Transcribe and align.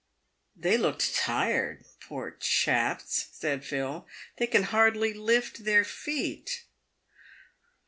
"They 0.55 0.77
looked 0.79 1.13
tired, 1.13 1.85
poor 1.99 2.31
chaps," 2.31 3.27
said 3.33 3.63
Phil." 3.63 4.07
They 4.39 4.47
can 4.47 4.63
hardly 4.63 5.13
lift 5.13 5.63
their 5.63 5.83
feet." 5.85 6.63